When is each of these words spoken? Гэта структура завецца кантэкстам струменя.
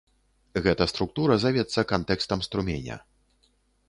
Гэта 0.67 0.85
структура 0.91 1.37
завецца 1.43 1.83
кантэкстам 1.91 2.39
струменя. 2.47 2.97